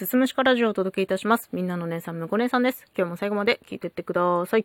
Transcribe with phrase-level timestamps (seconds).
[0.00, 1.50] すすむしかラジオをお届けいたします。
[1.52, 2.86] みんなの姉さん、むこ姉さんです。
[2.96, 4.64] 今日も最後まで聞いてってください。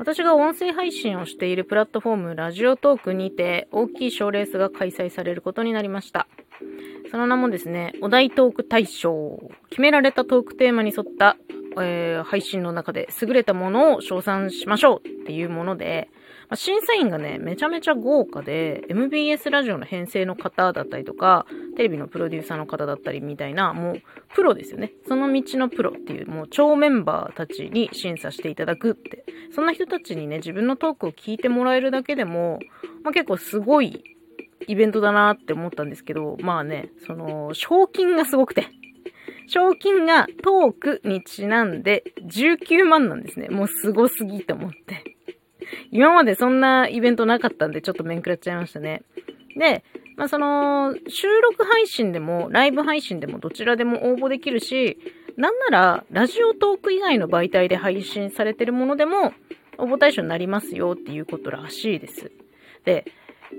[0.00, 6.26] 私が音声配信をしているプラットフォーム、ラジオトークにて、大きい賞レースが開催されることになりました。
[7.12, 9.38] その名もですね、お題トーク大賞。
[9.70, 11.36] 決められたトークテーマに沿った、
[11.80, 16.10] えー、配信の中で優れたものを称賛しましょうっていうもので、
[16.52, 21.46] まあ、審査員がね、めちゃめちゃ豪華で、MBS ラジオの編成の方だったりとか、
[21.76, 24.02] テレビのプロデューサーの方だったりみたいな、もう、
[24.34, 24.92] プロですよね。
[25.08, 29.24] その道のプロっていう、もう超メンバーたちに審査していただくって。
[29.54, 32.58] そんな人たちにね、自分のトークを聞いてもらえるだけでも、
[33.02, 34.04] まあ、結構すごい
[34.66, 38.68] イベントだなって思ったんですけど、まあね、その、賞金がすごくて。
[39.46, 43.48] 賞金がトークにちなんで19万なんですね。
[43.48, 45.16] もうすごすぎと思って。
[45.90, 49.02] 今までそんなイベントなかったんで、ちょっと面食らっちゃいましたね。
[49.56, 49.84] で、
[50.16, 54.98] まあ、その、収録配信でも、ライブ配信でも、どちらでも応募できるし、
[55.36, 59.32] なんなら、ラジオトーク以外の媒体で配信されてるものでも、
[59.78, 62.30] 応募対象になりますよっていうことらしいです。
[62.84, 63.06] で、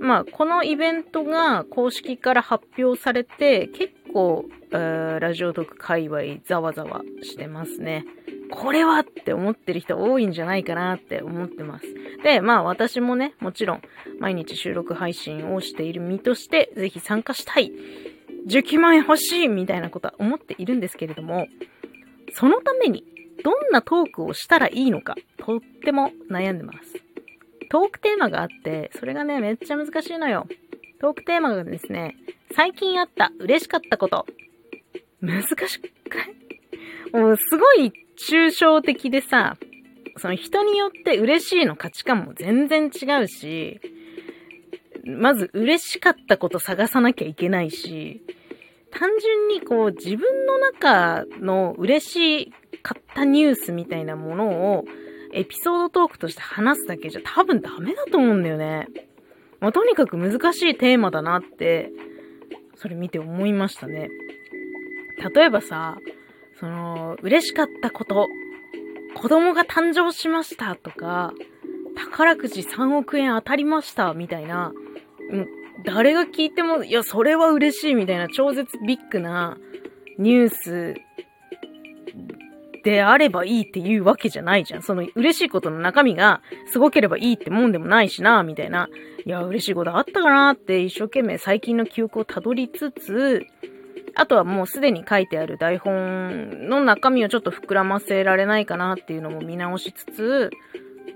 [0.00, 8.06] まあ、このイベントが公式から発表されて、結構、ラジオトーク界隈ざわざわしてますね。
[8.50, 11.86] これはって思ってる人多いんじゃないかなって思ってます。
[12.22, 13.82] で、まあ私もね、もちろん
[14.20, 17.72] 毎日収録配信をしている身として、ぜひ参加したい。
[18.46, 21.48] 19万円欲しいみたいなことは思っているんですけれども、
[22.32, 23.04] そのために
[23.42, 27.02] どんなトークをしたらいいのか、とっても悩んでます。
[27.70, 30.46] トークテーマがあって、それがね、めっちゃ難しいのよ。
[31.00, 32.16] トークテーマがですね、
[32.54, 34.26] 最近あった嬉しかったこと。
[35.20, 35.90] 難しく
[37.12, 37.22] ない？
[37.22, 39.56] もうすごい抽象的でさ、
[40.16, 43.80] その人によって嬉しいの価値観も全然違うし、
[45.04, 48.22] まず嬉しかったこと探さなきゃいけないし、
[48.92, 54.84] 単純にこう自分の中の嬉しかったニュースみたいなものを
[55.32, 58.86] エピソードトークとして話すだけじゃ多分ダメだと思うんだよね。
[59.58, 61.90] まあ、とにかく難しいテーマだなって、
[62.76, 64.10] それ見て思いましたね。
[65.34, 65.98] 例えばさ、
[66.58, 68.28] その、嬉しかったこと、
[69.14, 71.32] 子供が誕生しましたとか、
[71.96, 74.72] 宝くじ3億円当たりましたみたいな、
[75.84, 79.58] 誰が聞いても、いや、それは嬉しいみたいな超絶ビッグな
[80.18, 80.94] ニュース
[82.84, 84.82] であればいいっていうわけじゃないじゃん。
[84.82, 88.88] その嬉しいことの中身がすごければいいってもんでもないしな、みたいな。
[89.24, 93.46] いや、嬉しいことあったかなって一生懸命最近の記憶をたどりつつ、
[94.14, 100.50] あとはもうすでに書いてある台本の中身をちょっと膨らませられないかなっていうのも見直しつつ、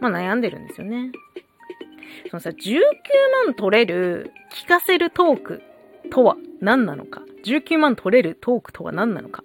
[0.00, 1.12] まあ悩んでるんですよね。
[2.30, 2.80] そのさ、19
[3.46, 5.62] 万取れる、聞かせるトーク
[6.10, 9.44] とは何なのか？19万取れるトークとは何なのか？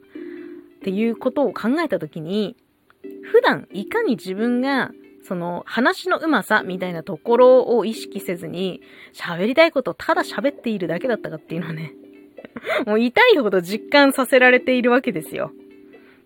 [0.84, 2.58] っていうことを考えたときに、
[3.32, 4.92] 普段いかに自分が
[5.24, 8.82] その話のうまさみたいなところを意識せずに
[9.14, 11.94] 喋りたいことをただ喋っているだけだったかっていうのはね、
[12.86, 15.54] もう痛いほど実感させられているわけですよ。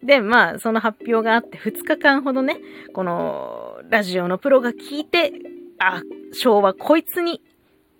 [0.01, 2.57] で、まあ、その発表があって2日間ほどね、
[2.93, 5.33] このラジオのプロが聞いて、
[5.77, 6.01] あ、
[6.33, 7.43] 昭和こいつに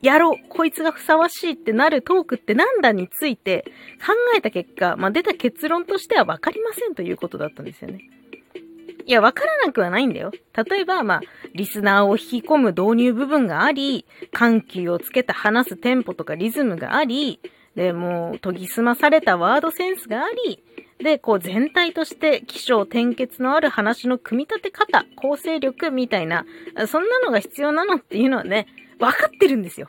[0.02, 3.66] やろうこいつがふさわしいってなるトークってなんだについて
[4.06, 8.02] 考えた結果、まあ、出た結論としては分かりませんということだったんですよね。
[9.07, 10.31] いや、わからなくはないんだよ。
[10.69, 11.22] 例えば、まあ、
[11.56, 17.40] リスナーを引き込む導入部分があり、緩急をつけた話すテンポとかリズムがあり、
[17.75, 20.62] で、もう研ぎ澄まされたワードセンスがあり、
[21.00, 26.46] で、こう全体として気象転結のある話の組み立て方、構成力みたいな、
[26.88, 28.68] そんなのが必要なのっていうのはね、
[29.00, 29.88] 分かってるんですよ。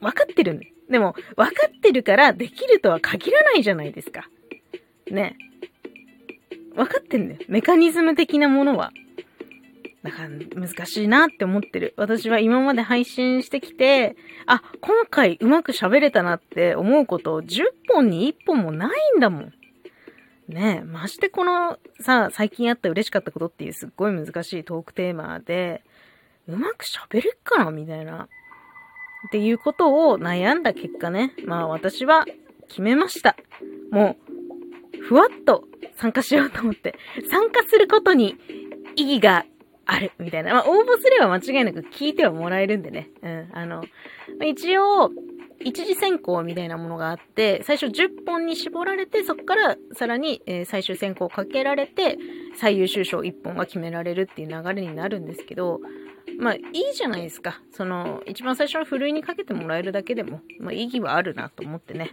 [0.00, 0.72] 分かってるんで。
[0.90, 4.28] でも、分かってるからできるとは限らないじゃないですか。
[5.10, 5.36] ね。
[6.74, 7.40] 分かってんだよ。
[7.48, 8.92] メカニズム的なものは。
[10.02, 11.92] だから難しいなって思ってる。
[11.96, 14.16] 私は今まで配信してきて、
[14.46, 19.52] あ、今回うまく喋れたなって思うこと10本に1本もないんだもん。
[20.48, 25.82] ねえ、ましてこのさ、最近あった嬉しかったことっていうすっごい難しいトークテーマで、
[26.46, 28.28] うまく喋れっかなみたいな。
[29.26, 32.24] っていうことを悩んだ結果ね、まあ私は
[32.68, 33.36] 決めました。
[33.90, 34.16] も
[34.94, 35.64] う、ふわっと
[35.96, 36.94] 参加しようと思って、
[37.30, 38.36] 参加することに
[38.96, 39.44] 意義が
[39.86, 40.52] ある、みたいな。
[40.52, 43.10] まあ、応募すれば間違いなく聞いてはもらえるんでね。
[43.22, 43.48] うん。
[43.52, 43.84] あの、
[44.44, 45.10] 一応、
[45.64, 52.18] 一次選考みたいなものがあって、最初10本に絞られて、そこからさらに、え、最終選考をかけられて、
[52.56, 55.80] 最優秀賞1本が決められるっていう流れになるんですけど、
[56.38, 57.60] まあいいじゃないですか。
[57.72, 62.10] その、一番最初のふるいにかけてもらえるだけでも、まあ意義はあるなと思ってね。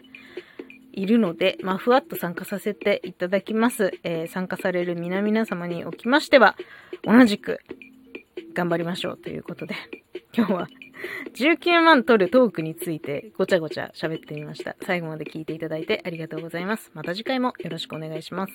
[0.95, 3.92] いるので、まあ、ふわっと参加させていただきます。
[4.03, 6.56] えー、参加される皆々様におきましては、
[7.03, 7.59] 同じく
[8.53, 9.75] 頑張りましょうということで、
[10.35, 10.67] 今日は
[11.37, 14.75] 19万取るトークについてごちゃごちゃ喋ってみました。
[14.85, 16.91] 最後まで聞いていただいてありがとうございます。
[16.93, 18.53] また次回もよろしくお願いします。